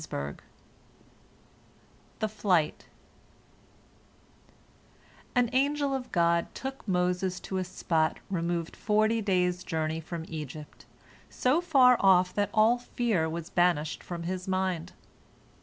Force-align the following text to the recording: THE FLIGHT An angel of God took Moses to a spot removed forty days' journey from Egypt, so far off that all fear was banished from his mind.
THE 2.17 2.27
FLIGHT 2.27 2.87
An 5.35 5.47
angel 5.53 5.93
of 5.93 6.11
God 6.11 6.47
took 6.55 6.87
Moses 6.87 7.39
to 7.41 7.59
a 7.59 7.63
spot 7.63 8.17
removed 8.31 8.75
forty 8.75 9.21
days' 9.21 9.63
journey 9.63 9.99
from 9.99 10.25
Egypt, 10.27 10.87
so 11.29 11.61
far 11.61 11.97
off 11.99 12.33
that 12.33 12.49
all 12.51 12.79
fear 12.79 13.29
was 13.29 13.51
banished 13.51 14.03
from 14.03 14.23
his 14.23 14.47
mind. 14.47 14.93